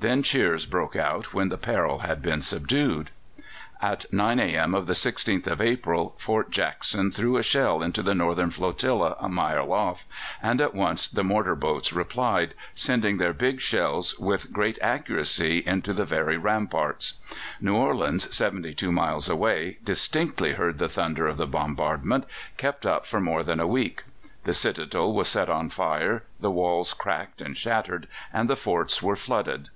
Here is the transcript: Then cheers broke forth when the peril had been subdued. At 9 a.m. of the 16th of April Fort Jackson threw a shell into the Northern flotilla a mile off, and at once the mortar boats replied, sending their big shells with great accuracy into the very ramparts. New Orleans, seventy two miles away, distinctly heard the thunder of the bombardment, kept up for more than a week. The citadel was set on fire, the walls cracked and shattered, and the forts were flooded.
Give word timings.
Then 0.00 0.22
cheers 0.22 0.64
broke 0.64 0.92
forth 0.92 1.34
when 1.34 1.48
the 1.48 1.58
peril 1.58 1.98
had 1.98 2.22
been 2.22 2.40
subdued. 2.40 3.10
At 3.82 4.04
9 4.12 4.38
a.m. 4.38 4.72
of 4.72 4.86
the 4.86 4.92
16th 4.92 5.48
of 5.48 5.60
April 5.60 6.14
Fort 6.18 6.52
Jackson 6.52 7.10
threw 7.10 7.36
a 7.36 7.42
shell 7.42 7.82
into 7.82 8.04
the 8.04 8.14
Northern 8.14 8.50
flotilla 8.52 9.16
a 9.18 9.28
mile 9.28 9.72
off, 9.72 10.06
and 10.40 10.60
at 10.60 10.72
once 10.72 11.08
the 11.08 11.24
mortar 11.24 11.56
boats 11.56 11.92
replied, 11.92 12.54
sending 12.76 13.18
their 13.18 13.32
big 13.32 13.60
shells 13.60 14.16
with 14.20 14.52
great 14.52 14.78
accuracy 14.80 15.64
into 15.66 15.92
the 15.92 16.04
very 16.04 16.36
ramparts. 16.36 17.14
New 17.60 17.74
Orleans, 17.74 18.32
seventy 18.32 18.74
two 18.74 18.92
miles 18.92 19.28
away, 19.28 19.78
distinctly 19.84 20.52
heard 20.52 20.78
the 20.78 20.88
thunder 20.88 21.26
of 21.26 21.38
the 21.38 21.46
bombardment, 21.48 22.22
kept 22.56 22.86
up 22.86 23.04
for 23.04 23.20
more 23.20 23.42
than 23.42 23.58
a 23.58 23.66
week. 23.66 24.04
The 24.44 24.54
citadel 24.54 25.12
was 25.12 25.26
set 25.26 25.50
on 25.50 25.70
fire, 25.70 26.22
the 26.38 26.52
walls 26.52 26.94
cracked 26.94 27.40
and 27.40 27.58
shattered, 27.58 28.06
and 28.32 28.48
the 28.48 28.54
forts 28.54 29.02
were 29.02 29.16
flooded. 29.16 29.70